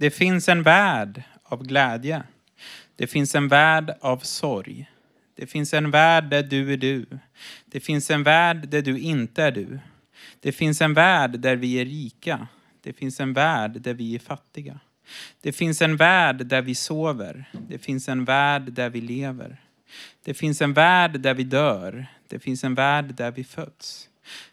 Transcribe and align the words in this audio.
Det 0.00 0.10
finns 0.10 0.48
en 0.48 0.62
värld 0.62 1.22
av 1.42 1.62
glädje. 1.62 2.22
Det 2.96 3.06
finns 3.06 3.34
en 3.34 3.48
värld 3.48 3.94
av 4.00 4.18
sorg. 4.18 4.90
Det 5.36 5.46
finns 5.46 5.74
en 5.74 5.90
värld 5.90 6.24
där 6.30 6.42
du 6.42 6.72
är 6.72 6.76
du. 6.76 7.06
Det 7.66 7.80
finns 7.80 8.10
en 8.10 8.22
värld 8.22 8.68
där 8.68 8.82
du 8.82 8.98
inte 8.98 9.42
är 9.42 9.50
du. 9.52 9.78
Det 10.40 10.52
finns 10.52 10.80
en 10.80 10.94
värld 10.94 11.40
där 11.40 11.56
vi 11.56 11.74
är 11.74 11.84
rika. 11.84 12.48
Det 12.82 12.92
finns 12.92 13.20
en 13.20 13.32
värld 13.32 13.80
där 13.80 13.94
vi 13.94 14.14
är 14.14 14.18
fattiga. 14.18 14.80
Det 15.40 15.52
finns 15.52 15.82
en 15.82 15.96
värld 15.96 16.46
där 16.46 16.62
vi 16.62 16.74
sover. 16.74 17.44
Det 17.68 17.78
finns 17.78 18.08
en 18.08 18.24
värld 18.24 18.72
där 18.72 18.90
vi 18.90 19.00
lever. 19.00 19.60
Det 20.24 20.34
finns 20.34 20.62
en 20.62 20.72
värld 20.72 21.20
där 21.20 21.34
vi 21.34 21.44
dör. 21.44 22.06
Det 22.28 22.38
finns 22.38 22.64
en 22.64 22.74
värld 22.74 23.14
där 23.14 23.30
vi 23.30 23.44
föds. 23.44 24.08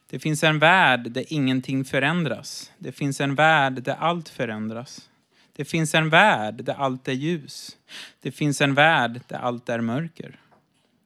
Det 0.10 0.20
finns 0.20 0.44
en 0.44 0.60
värld 0.60 1.12
där 1.12 1.26
ingenting 1.28 1.86
förändras. 1.86 2.72
Det 2.78 2.92
finns 2.92 3.22
en 3.22 3.36
värld 3.36 3.84
där 3.84 3.96
allt 3.96 4.30
förändras. 4.30 5.10
Det 5.58 5.66
finns 5.66 5.96
en 5.96 6.10
värld 6.10 6.64
där 6.64 6.74
allt 6.74 7.08
är 7.08 7.14
ljus. 7.14 7.78
Det 8.22 8.32
finns 8.32 8.62
en 8.62 8.74
värld 8.74 9.22
där 9.28 9.38
allt 9.38 9.70
är 9.70 9.82
mörker. 9.82 10.40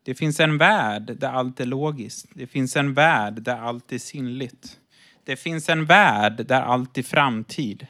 Det 0.03 0.16
finns 0.16 0.39
en 0.39 0.58
värld 0.58 1.17
där 1.20 1.30
allt 1.30 1.59
är 1.59 1.66
logiskt. 1.66 2.27
Det 2.34 2.48
finns 2.48 2.75
en 2.75 2.94
värld 2.94 3.41
där 3.41 3.58
allt 3.58 3.91
är 3.91 3.98
sinnligt. 3.98 4.80
Det 5.23 5.35
finns 5.35 5.70
en 5.70 5.85
värld 5.85 6.45
där 6.48 6.61
allt 6.61 6.98
är 6.98 7.03
framtid. 7.03 7.88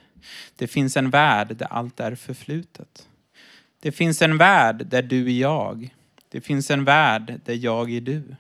Det 0.56 0.68
finns 0.68 0.98
en 0.98 1.10
värld 1.10 1.56
där 1.58 1.68
allt 1.68 2.00
är 2.00 2.16
förflutet. 2.16 3.08
Det 3.80 3.92
finns 3.92 4.22
en 4.22 4.38
värld 4.38 4.88
där 4.88 5.02
du 5.02 5.26
är 5.26 5.40
jag. 5.40 5.96
Det 6.30 6.42
finns 6.42 6.72
en 6.72 6.86
värld 6.86 7.42
där 7.46 7.54
jag 7.54 7.92
är 7.92 8.02
du. 8.02 8.36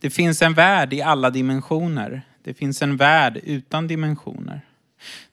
Det 0.00 0.10
finns 0.10 0.42
en 0.42 0.54
värld 0.54 0.92
i 0.92 1.02
alla 1.02 1.30
dimensioner. 1.30 2.22
Det 2.42 2.54
finns 2.54 2.82
en 2.82 2.96
värld 2.96 3.40
utan 3.44 3.88
dimensioner. 3.88 4.60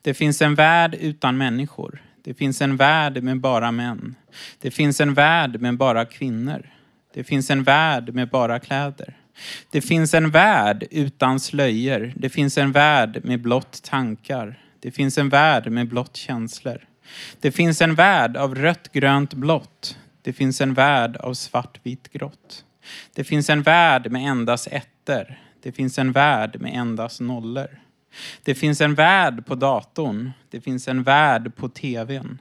Det 0.02 0.14
finns 0.14 0.42
en 0.42 0.56
värld 0.56 0.96
utan 1.00 1.38
människor. 1.38 2.02
Det 2.24 2.34
finns 2.34 2.62
en 2.62 2.78
värld 2.78 3.24
med 3.24 3.40
bara 3.40 3.72
män. 3.72 4.16
Det 4.62 4.72
finns 4.72 5.02
en 5.02 5.14
värld 5.14 5.62
med 5.62 5.78
bara 5.78 6.06
kvinnor. 6.06 6.70
Det 7.14 7.24
finns 7.24 7.50
en 7.50 7.64
värld 7.64 8.14
med 8.14 8.30
bara 8.30 8.60
kläder. 8.60 9.18
Det 9.72 9.82
finns 9.82 10.14
en 10.14 10.30
värld 10.30 10.88
utan 10.92 11.40
slöjor. 11.40 12.14
Det 12.16 12.30
finns 12.30 12.58
en 12.58 12.72
värld 12.72 13.22
med 13.24 13.42
blott 13.42 13.84
tankar. 13.84 14.60
Det 14.80 14.92
finns 14.92 15.18
en 15.18 15.30
värld 15.30 15.72
med 15.72 15.88
blott 15.88 16.16
känslor. 16.16 16.86
Det 17.40 17.52
finns 17.52 17.82
en 17.82 17.96
värld 17.96 18.38
av 18.38 18.56
rött, 18.56 18.92
grönt, 18.92 19.34
blått. 19.34 19.98
Det 20.22 20.34
finns 20.34 20.62
en 20.62 20.74
värld 20.74 21.18
av 21.18 21.34
svart, 21.34 21.80
vitt, 21.84 22.12
grått. 22.12 22.66
Det 23.16 23.24
finns 23.24 23.50
en 23.50 23.62
värld 23.62 24.12
med 24.12 24.30
endast 24.30 24.68
ettor. 24.68 25.40
Det 25.64 25.72
finns 25.72 26.00
en 26.00 26.12
värld 26.12 26.62
med 26.62 26.76
endast 26.76 27.20
nollor. 27.20 27.80
Det 28.44 28.56
finns 28.56 28.82
en 28.82 28.96
värld 28.96 29.46
på 29.46 29.56
datorn. 29.56 30.32
Det 30.50 30.62
finns 30.62 30.88
en 30.88 31.04
värld 31.04 31.56
på 31.56 31.70
tvn. 31.70 32.40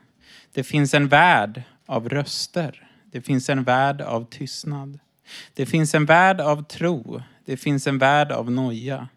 Det 0.53 0.65
finns 0.65 0.95
en 0.95 1.09
värld 1.09 1.63
av 1.87 2.09
röster. 2.09 2.89
Det 3.11 3.21
finns 3.21 3.49
en 3.49 3.65
värld 3.65 4.01
av 4.01 4.25
tystnad. 4.25 4.99
Det 5.55 5.67
finns 5.67 5.95
en 5.95 6.07
värld 6.07 6.41
av 6.41 6.65
tro. 6.65 7.23
Det 7.45 7.57
finns 7.57 7.87
en 7.87 7.99
värld 7.99 8.33
av 8.33 8.51
noja. 8.51 9.09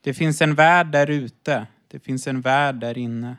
Det 0.00 0.14
finns 0.14 0.42
en 0.42 0.54
värld 0.54 0.86
där 0.86 1.10
ute. 1.10 1.66
Det 1.88 2.00
finns 2.00 2.26
en 2.26 2.40
värld 2.40 2.74
där 2.74 2.98
inne. 2.98 3.36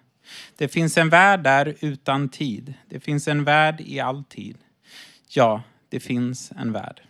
Det 0.58 0.68
finns 0.68 0.98
en 0.98 1.10
värld 1.10 1.44
där 1.44 1.76
utan 1.80 2.30
tid. 2.30 2.74
Det 2.90 3.00
finns 3.00 3.28
en 3.28 3.44
värld 3.44 3.82
i 3.82 4.00
all 4.00 4.24
tid. 4.24 4.58
Ja, 5.30 5.64
det 5.90 6.00
finns 6.00 6.52
en 6.52 6.72
värld. 6.72 7.02